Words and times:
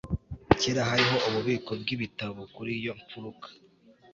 Kera 0.59 0.81
hariho 0.89 1.15
ububiko 1.27 1.71
bwibitabo 1.81 2.39
kuri 2.55 2.71
iyo 2.79 2.91
mfuruka 3.01 3.47